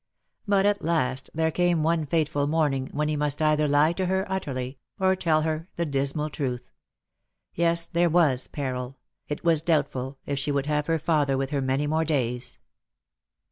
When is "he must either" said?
3.07-3.67